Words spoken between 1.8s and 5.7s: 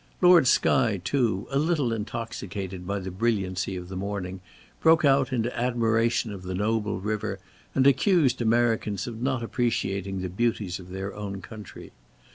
intoxicated by the brilliancy of the morning, broke out into